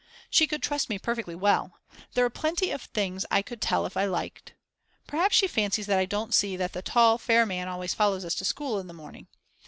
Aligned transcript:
She 0.31 0.47
could 0.47 0.63
trust 0.63 0.89
me 0.89 0.97
perfectly 0.97 1.35
well. 1.35 1.73
There 2.15 2.25
are 2.25 2.29
plenty 2.31 2.71
of 2.71 2.81
things 2.81 3.23
I 3.29 3.43
could 3.43 3.61
tell 3.61 3.85
if 3.85 3.95
I 3.95 4.05
liked! 4.05 4.55
Perhaps 5.05 5.35
she 5.35 5.45
fancies 5.47 5.85
that 5.85 5.99
I 5.99 6.05
don't 6.05 6.33
see 6.33 6.57
that 6.57 6.73
the 6.73 6.81
tall 6.81 7.19
fair 7.19 7.45
man 7.45 7.67
always 7.67 7.93
follows 7.93 8.25
us 8.25 8.33
to 8.37 8.43
school 8.45 8.79
in 8.79 8.87
the 8.87 8.95
morning. 8.95 9.27